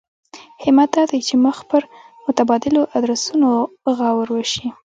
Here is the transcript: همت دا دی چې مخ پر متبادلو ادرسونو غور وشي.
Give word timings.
همت 0.63 0.89
دا 0.95 1.03
دی 1.09 1.19
چې 1.27 1.35
مخ 1.45 1.57
پر 1.69 1.81
متبادلو 2.25 2.81
ادرسونو 2.97 3.49
غور 3.97 4.27
وشي. 4.31 4.67